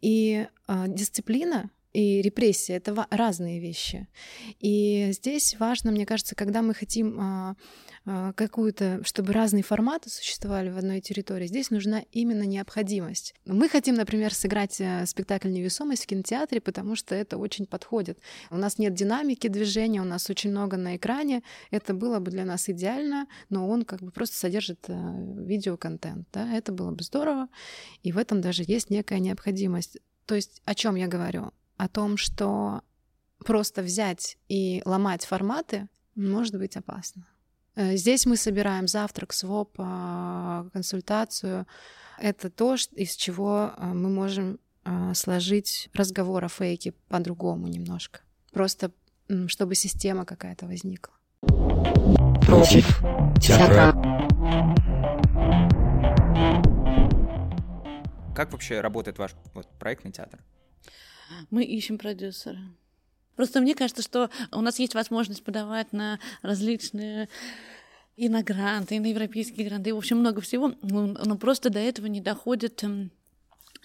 [0.00, 4.06] И э, дисциплина и репрессия— это разные вещи.
[4.60, 7.56] И здесь важно, мне кажется, когда мы хотим а,
[8.06, 13.34] а, какую-то, чтобы разные форматы существовали в одной территории, здесь нужна именно необходимость.
[13.44, 18.18] Мы хотим, например, сыграть э, спектакль «Невесомость» в кинотеатре, потому что это очень подходит.
[18.50, 21.42] У нас нет динамики движения, у нас очень много на экране.
[21.70, 24.94] Это было бы для нас идеально, но он как бы просто содержит э,
[25.44, 26.28] видеоконтент.
[26.32, 26.52] Да?
[26.54, 27.48] Это было бы здорово,
[28.02, 29.98] и в этом даже есть некая необходимость.
[30.26, 31.52] То есть о чем я говорю?
[31.80, 32.82] О том, что
[33.38, 37.26] просто взять и ломать форматы может быть опасно.
[37.74, 41.66] Э, здесь мы собираем завтрак, своп, а, консультацию.
[42.18, 48.20] Это то, из чего а, мы можем а, сложить разговор о фейке по-другому немножко.
[48.52, 48.92] Просто
[49.46, 51.14] чтобы система какая-то возникла.
[52.44, 52.84] Против
[53.40, 53.94] театра.
[58.34, 60.40] Как вообще работает ваш вот, проектный театр?
[61.50, 62.60] Мы ищем продюсера.
[63.36, 67.28] Просто мне кажется, что у нас есть возможность подавать на различные
[68.16, 71.78] и на гранты, и на европейские гранты, и, в общем, много всего, но просто до
[71.78, 73.10] этого не доходит эм,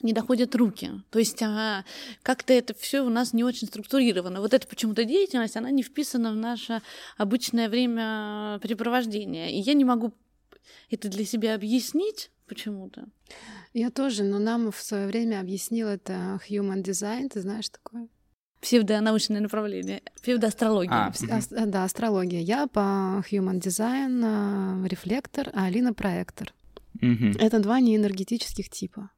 [0.01, 0.91] не доходят руки.
[1.09, 1.85] То есть а,
[2.21, 4.41] как-то это все у нас не очень структурировано.
[4.41, 6.81] Вот эта почему-то деятельность, она не вписана в наше
[7.17, 9.49] обычное время препровождения.
[9.49, 10.13] И я не могу
[10.89, 13.05] это для себя объяснить почему-то.
[13.73, 18.07] Я тоже, но нам в свое время объяснил это Human Design, ты знаешь такое?
[18.61, 20.91] Псевдонаучное направление, псевдоастрология.
[20.91, 21.65] А, угу.
[21.67, 22.39] Да, астрология.
[22.39, 26.53] Я по Human Design а, рефлектор, а Алина проектор.
[27.01, 27.37] Угу.
[27.39, 29.11] Это два неэнергетических типа.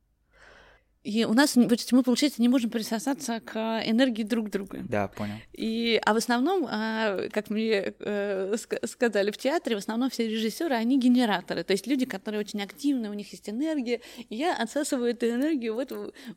[1.08, 4.84] И у нас, мы, получается, не можем присосаться к энергии друг друга.
[4.90, 5.36] Да, понял.
[5.54, 10.76] И, а в основном, а, как мне э, сказали в театре, в основном все режиссеры,
[10.76, 14.02] они генераторы, то есть люди, которые очень активны, у них есть энергия.
[14.28, 15.94] И я отсасываю эту энергию вот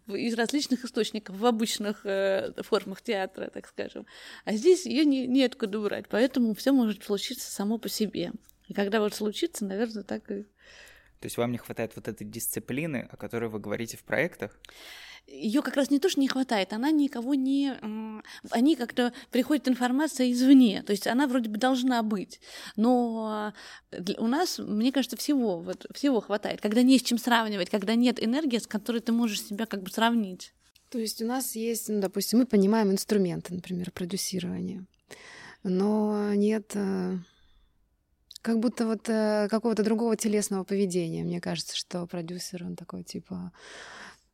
[0.07, 4.07] из различных источников в обычных э, формах театра, так скажем.
[4.45, 8.31] А здесь ее не, неоткуда брать, поэтому все может случиться само по себе.
[8.69, 10.47] И когда вот случится, наверное, так и
[11.21, 14.59] то есть вам не хватает вот этой дисциплины, о которой вы говорите в проектах?
[15.27, 17.75] Ее как раз не то, что не хватает, она никого не...
[18.51, 19.13] Они как-то...
[19.31, 22.41] Приходит информация извне, то есть она вроде бы должна быть,
[22.75, 23.53] но
[24.17, 26.63] у нас, мне кажется, всего, вот, всего хватает.
[26.63, 29.91] Когда не с чем сравнивать, когда нет энергии, с которой ты можешь себя как бы
[29.91, 30.55] сравнить.
[30.89, 34.87] То есть у нас есть, ну, допустим, мы понимаем инструменты, например, продюсирования,
[35.63, 37.19] но нет э,
[38.43, 41.25] как будто вот э, какого-то другого телесного поведения.
[41.25, 43.53] Мне кажется, что продюсер, он такой типа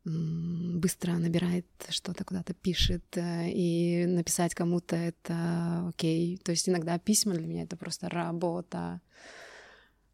[0.04, 6.38] быстро набирает что-то, куда-то пишет, э, и написать кому-то это окей.
[6.38, 9.00] То есть иногда письма для меня это просто работа.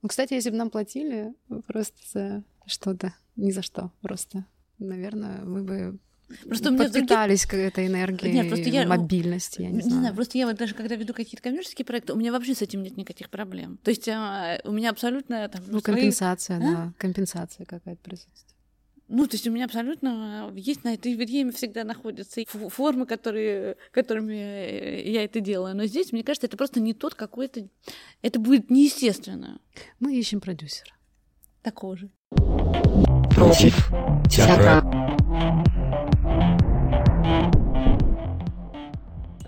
[0.01, 1.35] Ну, кстати, если бы нам платили
[1.67, 4.47] просто за что-то, ни за что просто,
[4.79, 5.99] наверное, мы бы
[6.47, 7.69] Просто у меня подпитались других...
[7.69, 8.87] этой энергией нет, просто я...
[8.87, 10.01] мобильности, я не, не знаю.
[10.01, 10.15] знаю.
[10.15, 12.97] Просто я вот даже когда веду какие-то коммерческие проекты, у меня вообще с этим нет
[12.97, 13.79] никаких проблем.
[13.83, 15.63] То есть а, у меня абсолютно там...
[15.67, 15.97] Ну, свои...
[15.97, 16.61] компенсация, а?
[16.61, 18.53] да, компенсация какая-то присутствует.
[19.09, 25.07] Ну, то есть у меня абсолютно есть на это время всегда находятся формы, которые, которыми
[25.07, 25.77] я это делаю.
[25.77, 27.69] Но здесь, мне кажется, это просто не тот какой-то...
[28.23, 29.61] Это будет неестественно.
[30.01, 30.95] Мы ищем продюсера.
[31.63, 32.11] Такого же.
[33.35, 33.91] Против
[34.31, 34.82] театра.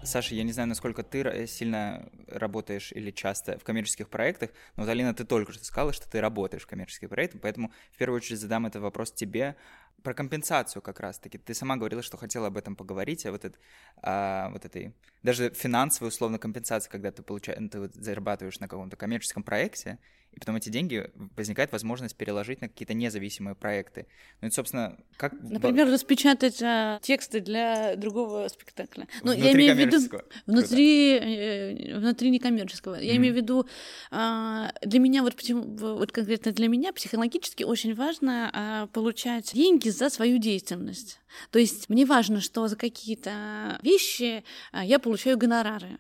[0.04, 4.90] Саша, я не знаю, насколько ты сильно работаешь или часто в коммерческих проектах, но вот,
[4.90, 8.38] Алина, ты только что сказала, что ты работаешь в коммерческих проектах, поэтому в первую очередь
[8.38, 9.56] задам этот вопрос тебе
[10.04, 11.38] про компенсацию как раз-таки.
[11.38, 13.58] Ты сама говорила, что хотела об этом поговорить, о вот, это,
[14.02, 18.96] о вот этой, даже финансовой условно компенсации, когда ты, получаешь, ты вот зарабатываешь на каком-то
[18.96, 19.98] коммерческом проекте,
[20.34, 24.06] и потом эти деньги возникает возможность переложить на какие-то независимые проекты.
[24.40, 25.32] Ну и, собственно, как...
[25.40, 29.06] Например, распечатать а, тексты для другого спектакля.
[29.22, 29.98] Ну, я имею в виду.
[30.46, 32.96] Внутри, э, внутри некоммерческого.
[32.96, 33.22] Я Мгм.
[33.22, 33.68] имею в виду,
[34.10, 39.88] а, для меня, вот, почему, вот конкретно для меня психологически очень важно а, получать деньги
[39.98, 41.20] за свою деятельность.
[41.50, 45.98] То есть мне важно, что за какие-то вещи а, я получаю гонорары.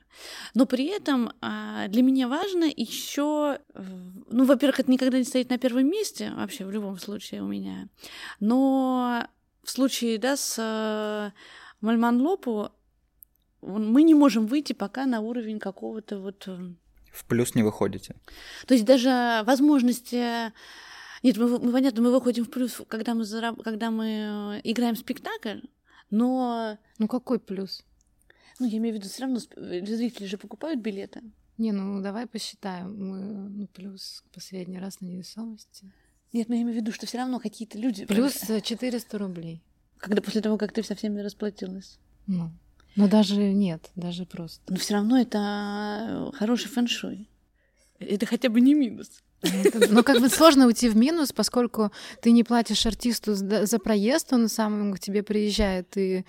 [0.54, 3.58] Но при этом а, для меня важно еще,
[4.30, 7.88] ну, во-первых, это никогда не стоит на первом месте, вообще в любом случае у меня.
[8.40, 9.26] Но
[9.62, 11.30] в случае, да, с э,
[11.80, 12.70] Мальман Лопу
[13.62, 16.44] мы не можем выйти пока на уровень какого-то вот...
[16.46, 16.58] э,
[17.12, 18.14] В плюс не выходите.
[18.66, 20.52] То есть даже возможности...
[21.24, 24.94] Нет, мы, мы, понятно, мы выходим в плюс, когда мы, зараб- когда мы э, играем
[24.94, 25.60] в спектакль,
[26.10, 27.82] но, Ну какой плюс?
[28.60, 31.22] ну, я имею в виду, все равно э, зрители же покупают билеты.
[31.56, 33.08] Не, ну давай посчитаем.
[33.08, 35.90] Мы, ну, плюс последний раз на невесомости.
[36.32, 38.04] Нет, но я имею в виду, что все равно какие-то люди...
[38.04, 39.62] Плюс э, 400 рублей.
[39.98, 41.98] Когда после того, как ты со всеми расплатилась.
[42.26, 42.50] Ну,
[42.96, 44.60] но даже нет, даже просто.
[44.70, 47.28] Но все равно это хороший фэншуй.
[47.98, 49.22] Это хотя бы не минус.
[49.90, 54.48] Ну, как бы сложно уйти в минус, поскольку ты не платишь артисту за проезд, он
[54.48, 56.24] сам к тебе приезжает, и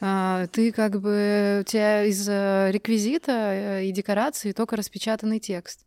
[0.00, 5.86] а, ты как бы у тебя из э, реквизита э, и декорации только распечатанный текст.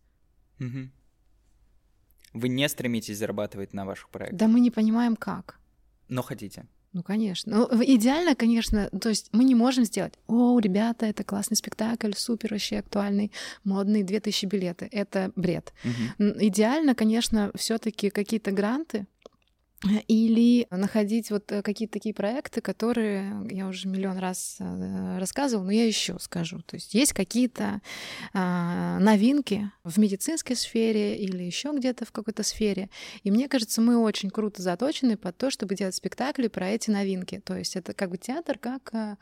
[0.60, 0.92] Мгм.
[2.34, 5.60] Вы не стремитесь зарабатывать на ваших проектах, Да мы не понимаем как.
[6.08, 6.66] но хотите.
[6.94, 7.58] Ну, конечно.
[7.72, 12.52] Ну, идеально, конечно, то есть мы не можем сделать, о, ребята, это классный спектакль, супер
[12.52, 13.32] вообще актуальный,
[13.64, 14.90] модный, 2000 билеты.
[14.92, 15.74] Это бред.
[16.20, 19.08] М, Идеально, конечно, все таки какие-то гранты
[20.08, 25.72] или находить вот э, какие-то такие проекты, которые я уже миллион раз э, рассказывала, но
[25.72, 26.62] я еще скажу.
[26.62, 27.82] То есть есть какие-то
[28.34, 32.90] а, новинки в медицинской сфере или еще где-то в какой-то сфере.
[33.24, 37.42] И мне кажется, мы очень круто заточены под то, чтобы делать спектакли про эти новинки.
[37.44, 39.18] То есть это как бы театр, как а,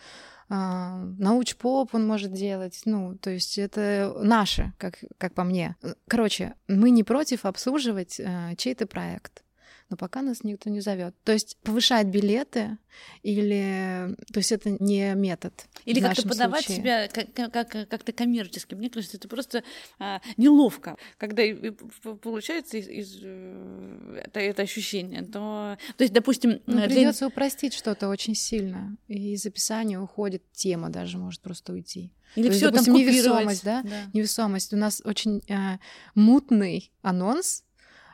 [0.49, 2.81] а, науч-поп он может делать.
[2.85, 5.77] Ну, то есть это наше, как, как по мне.
[6.07, 9.43] Короче, мы не против обслуживать э, чей-то проект.
[9.89, 11.15] Но пока нас никто не зовет.
[11.23, 12.77] То есть повышать билеты
[13.23, 14.15] или...
[14.31, 15.53] То есть это не метод.
[15.85, 16.77] Или как-то подавать случае.
[16.83, 18.75] себя как- как- как- как-то коммерчески.
[18.75, 19.63] Мне кажется, это просто
[19.97, 25.23] а, неловко, когда и- и п- получается из, из, э, это, это ощущение.
[25.23, 28.95] То, то есть, допустим, Ну, э, для- придется упростить что-то очень сильно.
[29.07, 32.11] И из описания уходит тема даже может просто уйти.
[32.35, 33.83] или то все там допустим, невесомость, да?
[34.13, 34.71] Невесомость.
[34.73, 35.79] У нас очень э,
[36.13, 37.63] мутный анонс,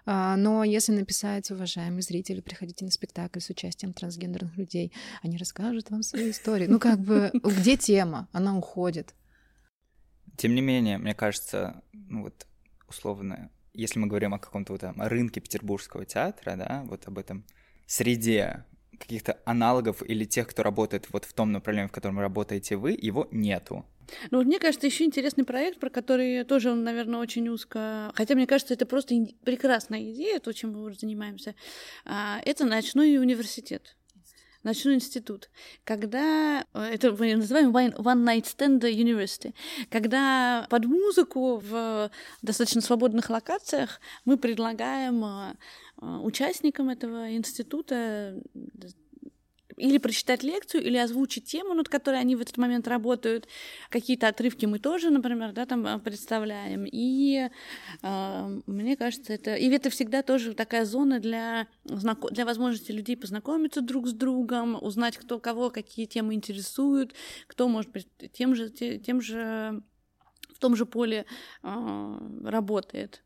[0.05, 6.03] но если написать, уважаемые зрители, приходите на спектакль с участием трансгендерных людей, они расскажут вам
[6.03, 6.67] свои истории.
[6.67, 8.27] Ну, как бы, где тема?
[8.31, 9.13] Она уходит.
[10.37, 12.45] Тем не менее, мне кажется, ну вот
[12.87, 17.45] условно, если мы говорим о каком-то вот там рынке петербургского театра, да, вот об этом
[17.87, 18.65] среде
[18.99, 23.27] каких-то аналогов или тех, кто работает вот в том направлении, в котором работаете вы, его
[23.31, 23.85] нету.
[24.31, 28.11] Ну, вот мне кажется, еще интересный проект, про который тоже он, наверное, очень узко.
[28.15, 31.55] Хотя, мне кажется, это просто прекрасная идея, то, чем мы уже занимаемся.
[32.05, 33.95] А, Это ночной университет.
[34.63, 35.51] Ночной институт,
[35.83, 39.53] когда э, это мы называем one, one night stand university,
[39.91, 42.09] когда под музыку в
[42.41, 45.53] достаточно свободных локациях мы предлагаем э,
[46.01, 48.41] э, участникам этого института
[49.77, 53.47] или прочитать лекцию, или озвучить тему, над которой они в этот момент работают.
[53.89, 56.85] Какие-то отрывки мы тоже, например, да, там э, представляем.
[56.89, 57.49] И
[58.01, 59.55] э, мне кажется, это...
[59.55, 64.77] И это всегда тоже такая зона для, знако- для возможности людей познакомиться друг с другом,
[64.81, 67.13] узнать, кто кого, какие темы интересуют,
[67.47, 69.81] кто, может быть, тем же, те- тем же
[70.53, 71.25] в том же поле
[71.63, 73.23] э, работает.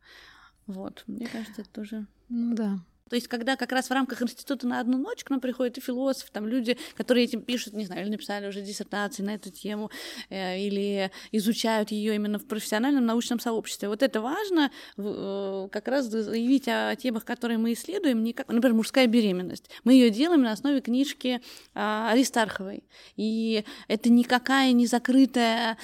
[0.66, 2.08] Вот, мне кажется, это тоже...
[2.30, 2.80] Ну да.
[3.10, 5.82] То есть, когда как раз в рамках института на одну ночь к нам приходят и
[5.82, 9.90] философы, там люди, которые этим пишут, не знаю, или написали уже диссертации на эту тему,
[10.30, 13.90] э, или изучают ее именно в профессиональном научном сообществе.
[13.90, 18.76] Вот это важно, э, как раз заявить о темах, которые мы исследуем, не как, например,
[18.76, 19.70] мужская беременность.
[19.84, 21.42] Мы ее делаем на основе книжки
[21.74, 22.84] а, Аристарховой.
[23.16, 25.78] И это никакая не закрытая,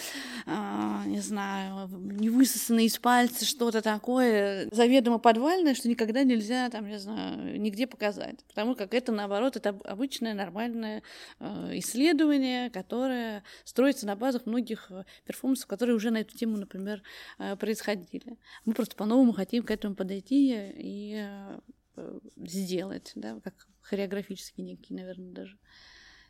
[0.46, 6.88] а, не знаю, не высосанное из пальца что-то такое заведомо подвальное, что никогда нельзя, там,
[6.88, 8.44] не знаю, нигде показать.
[8.48, 11.02] Потому как это, наоборот, это об- обычное нормальное
[11.40, 17.02] э, исследование, которое строится на базах многих э, перформансов, которые уже на эту тему, например,
[17.40, 18.38] э, происходили.
[18.66, 21.60] Мы просто по-новому хотим к этому подойти и э,
[21.98, 25.58] э, сделать, да, как хореографический некий, наверное, даже.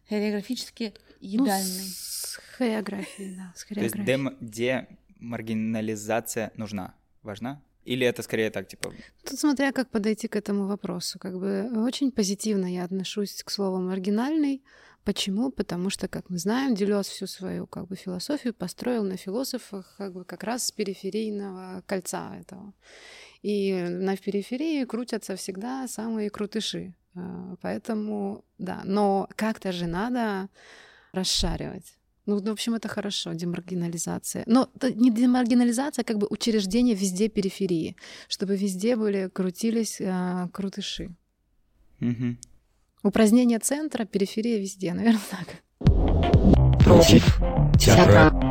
[0.09, 1.63] Хореографически Ну, едальный.
[1.63, 4.37] с хореографией, да, с То есть хореографией.
[4.39, 4.85] дем-
[5.19, 6.93] демаргинализация нужна?
[7.23, 7.61] Важна?
[7.85, 11.19] Или это скорее так, типа, Тут смотря как подойти к этому вопросу.
[11.19, 14.63] Как бы очень позитивно я отношусь к слову маргинальный,
[15.05, 15.51] Почему?
[15.51, 20.13] Потому что, как мы знаем, Делес всю свою как бы, философию построил на философах как,
[20.13, 22.73] бы, как раз с периферийного кольца этого.
[23.43, 26.95] И на периферии крутятся всегда самые крутыши.
[27.15, 30.49] А, поэтому, да, но как-то же надо
[31.13, 31.94] расшаривать.
[32.25, 34.43] Ну, в общем, это хорошо, демаргинализация.
[34.47, 37.95] Но не демаргинализация, а как бы учреждение везде периферии,
[38.27, 41.09] чтобы везде были, крутились э, крутыши.
[41.99, 42.37] Мгм.
[43.03, 45.63] Упразднение центра, периферия везде, наверное, так.
[46.83, 47.37] Против.
[47.79, 48.44] Театра.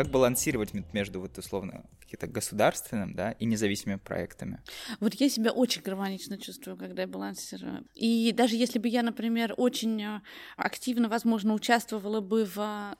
[0.00, 4.62] Как балансировать между вот условно каким-то государственным, да, и независимыми проектами?
[4.98, 7.84] Вот я себя очень гармонично чувствую, когда я балансирую.
[7.92, 10.22] И даже если бы я, например, очень э,
[10.56, 12.96] активно, возможно, участвовала бы в э,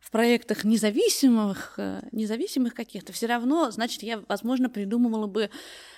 [0.00, 5.50] в проектах независимых, э, независимых каких-то, все равно, значит, я, возможно, придумывала бы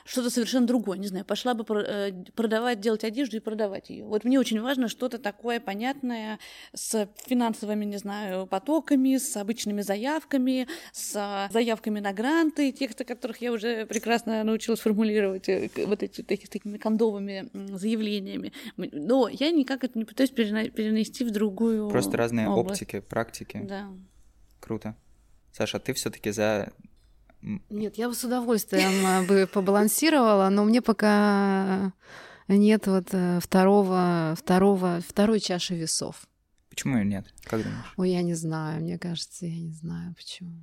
[0.04, 0.98] что-то совершенно другое.
[0.98, 4.04] Не знаю, пошла бы э, продавать, делать одежду и продавать ее.
[4.04, 6.38] Вот мне очень важно что-то такое понятное
[6.74, 13.40] с финансовыми, не знаю, потоками, с обычными заявками, с э, заявками на гранты, тех, которых
[13.40, 15.48] я уже прекрасно научилась формулировать,
[15.86, 18.52] вот эти такими, такими кондовыми заявлениями.
[18.76, 22.82] Но я никак это не пытаюсь перенести в другую Просто разные область.
[22.82, 23.60] оптики, практики.
[23.62, 23.86] Да.
[24.70, 24.94] Круто.
[25.50, 26.72] Саша, а ты все-таки за
[27.70, 31.92] Нет, я бы с удовольствием э, бы побалансировала, но мне пока
[32.46, 36.24] нет вот э, второго, второго, второй чаши весов.
[36.68, 37.34] Почему ее нет?
[37.42, 37.94] Как думаешь?
[37.96, 40.62] Ой, я не знаю, мне кажется, я не знаю почему.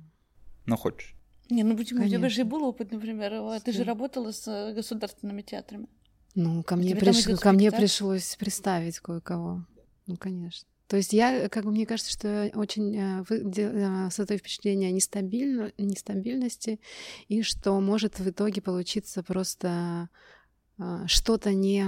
[0.64, 1.14] Ну, хочешь.
[1.50, 2.00] Не, ну почему?
[2.00, 2.30] У тебя Конечно.
[2.30, 5.86] же и был опыт, например, э, ты же работала с э, государственными театрами.
[6.34, 9.66] Ну, ко мне, приш- ко мне пришлось представить кое-кого.
[10.06, 10.66] Ну, конечно.
[10.88, 15.70] То есть я, как бы, мне кажется, что очень э, вы- э, создаю впечатление нестабильно,
[15.76, 16.80] нестабильности,
[17.28, 20.08] и что может в итоге получиться просто
[20.78, 21.84] э, что-то не...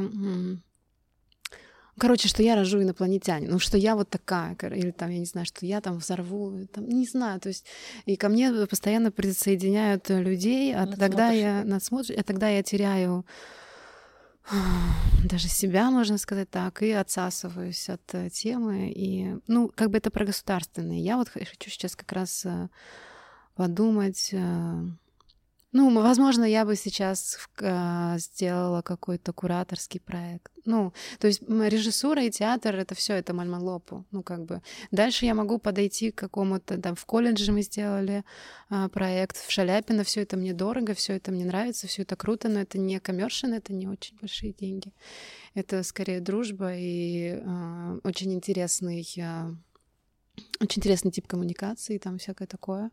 [1.98, 5.46] Короче, что я рожу инопланетянин, ну что я вот такая, или там, я не знаю,
[5.46, 7.66] что я там взорву, там, не знаю, то есть
[8.06, 13.26] и ко мне постоянно присоединяют людей, а тогда я надсмотришь, а тогда я теряю
[15.24, 18.92] даже себя, можно сказать так, и отсасываюсь от э, темы.
[18.94, 21.02] И, ну, как бы это про государственные.
[21.02, 22.68] Я вот хочу сейчас как раз э,
[23.54, 24.34] подумать.
[25.72, 30.52] Э, Ну, возможно, я бы сейчас э, сделала какой-то кураторский проект.
[30.64, 34.04] Ну, то есть режиссура и театр это все это мальмалопу.
[34.10, 34.62] Ну, как бы.
[34.90, 38.24] Дальше я могу подойти к какому-то там в колледже мы сделали
[38.68, 40.02] а, проект в Шаляпино.
[40.04, 43.54] Все это мне дорого, все это мне нравится, все это круто, но это не коммершин,
[43.54, 44.92] это не очень большие деньги.
[45.54, 49.54] Это скорее дружба и а, очень интересный, а,
[50.60, 52.90] очень интересный тип коммуникации, там всякое такое.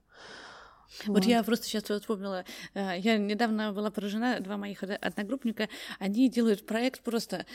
[1.05, 5.67] Вот я просто сейчас вспомнила, э, я недавно была поражена, два моих од- одногруппника,
[5.99, 7.45] они делают проект просто,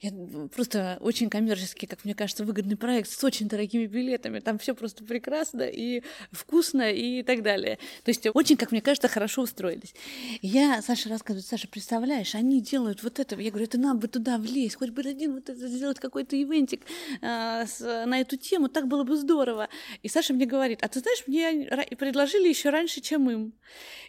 [0.00, 0.12] я-
[0.54, 5.04] просто очень коммерческий, как мне кажется, выгодный проект с очень дорогими билетами, там все просто
[5.04, 7.78] прекрасно и вкусно и так далее.
[8.04, 9.94] То есть очень, как мне кажется, хорошо устроились.
[10.42, 14.38] Я, Саша рассказывает, Саша, представляешь, они делают вот это, я говорю, это нам бы туда
[14.38, 16.82] влезть, хоть бы один вот это сделать какой-то ивентик
[17.20, 19.68] а, с- на эту тему, так было бы здорово.
[20.02, 21.66] И Саша мне говорит, а ты знаешь, мне
[21.96, 23.52] предложили еще раньше, чем им.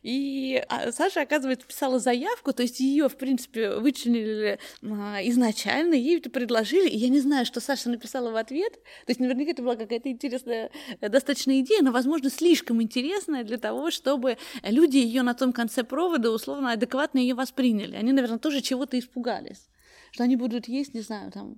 [0.02, 6.18] И а, Саша, оказывается, писала заявку, то есть ее, в принципе, вычленили а, изначально, ей
[6.18, 9.62] это предложили, и я не знаю, что Саша написала в ответ, то есть наверняка это
[9.62, 15.22] была какая-то интересная э, достаточно идея, но, возможно, слишком интересная для того, чтобы люди ее
[15.22, 17.96] на том конце провода условно адекватно ее восприняли.
[17.96, 19.70] Они, наверное, тоже чего-то испугались
[20.14, 21.58] что они будут есть, не знаю, там,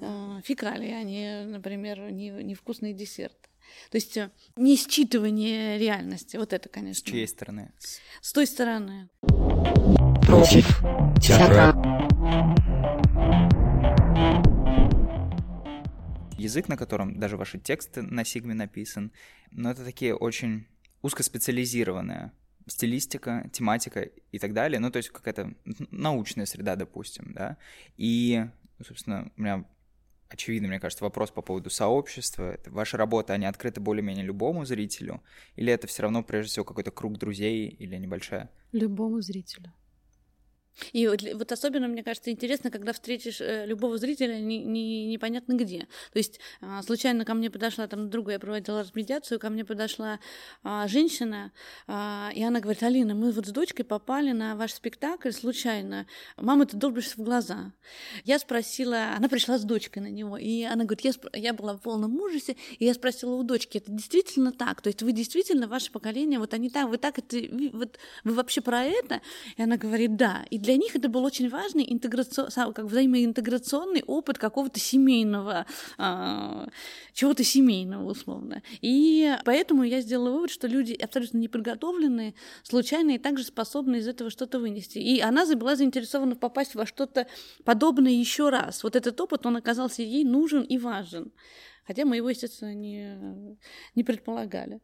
[0.00, 3.49] э, фекалии, а не, например, не, невкусный десерт.
[3.90, 6.36] То есть э, не считывание реальности.
[6.36, 7.10] Вот это, С конечно.
[7.10, 7.72] чьей стороны?
[7.78, 9.08] С- С той стороны.
[10.26, 10.66] Против.
[11.20, 11.74] Театра.
[16.38, 19.12] Язык, на котором даже ваши тексты на Сигме написан,
[19.50, 20.66] но это такие очень
[21.02, 22.32] узкоспециализированные
[22.66, 24.00] стилистика, тематика
[24.32, 25.52] и так далее, ну, то есть какая-то
[25.90, 27.56] научная среда, допустим, да,
[27.96, 28.44] и,
[28.78, 29.64] ну, собственно, у меня
[30.30, 32.52] очевидно, мне кажется, вопрос по поводу сообщества.
[32.52, 35.22] Это ваши работы, они открыты более-менее любому зрителю?
[35.56, 38.50] Или это все равно, прежде всего, какой-то круг друзей или небольшая?
[38.72, 39.72] Любому зрителю.
[40.92, 45.80] И вот, особенно, мне кажется, интересно, когда встретишь э, любого зрителя не, не- непонятно где.
[46.12, 50.20] То есть а, случайно ко мне подошла, там другая я проводила медиацию, ко мне подошла
[50.62, 51.52] а, женщина,
[51.86, 56.06] а, и она говорит, Алина, мы вот с дочкой попали на ваш спектакль случайно.
[56.36, 57.72] Мама, ты долбишься в глаза.
[58.24, 61.80] Я спросила, она пришла с дочкой на него, и она говорит, я, я была в
[61.80, 64.80] полном ужасе, и я спросила у дочки, это действительно так?
[64.80, 67.36] То есть вы действительно, ваше поколение, вот они так, вы так это,
[67.72, 69.20] вот вы вообще про это?
[69.56, 70.44] И она говорит, да.
[70.50, 75.66] И для них это был очень важный интеграцион, как взаимоинтеграционный опыт какого-то семейного,
[75.98, 76.68] а,
[77.12, 78.62] чего-то семейного, условно.
[78.80, 84.58] И поэтому я сделала вывод, что люди абсолютно неподготовленные, случайные, также способны из этого что-то
[84.58, 84.98] вынести.
[84.98, 87.26] И она была заинтересована попасть во что-то
[87.64, 88.82] подобное еще раз.
[88.84, 91.32] Вот этот опыт, он оказался ей нужен и важен.
[91.86, 93.56] Хотя мы его, естественно, не,
[93.94, 94.80] не предполагали.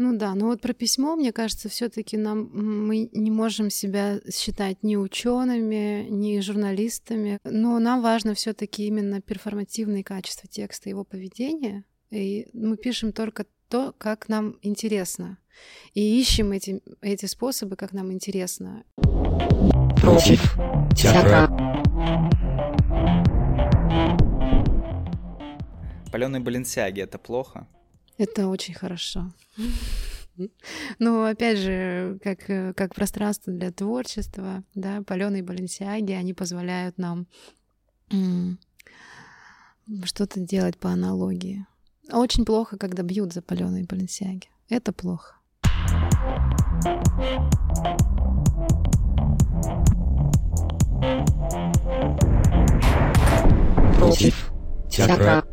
[0.00, 4.84] Ну да, но вот про письмо, мне кажется, все-таки нам мы не можем себя считать
[4.84, 11.84] ни учеными, ни журналистами, но нам важно все-таки именно перформативные качества текста, его поведения.
[12.12, 15.38] И мы пишем только то, как нам интересно.
[15.94, 18.84] И ищем эти, эти способы, как нам интересно.
[20.00, 20.56] Против
[20.96, 21.48] театра.
[26.12, 27.66] Паленые баленсиаги— это плохо?
[28.18, 29.32] Это очень хорошо.
[30.98, 37.26] Ну, опять же, как, как пространство для творчества, да, паленые баленсиаги, они позволяют нам
[40.04, 41.66] что-то делать по аналогии.
[42.12, 44.48] Очень плохо, когда бьют за паленые баленсиаги.
[44.68, 45.34] Это плохо.
[53.96, 54.52] Против
[54.90, 55.44] театра.